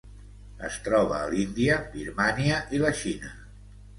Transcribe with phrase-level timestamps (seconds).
[0.69, 3.33] Es troba a l'Índia, Birmània i la Xina.